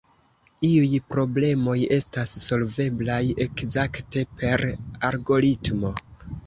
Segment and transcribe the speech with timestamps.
[0.69, 4.69] Iuj problemoj estas solveblaj ekzakte per
[5.13, 5.99] algoritmo.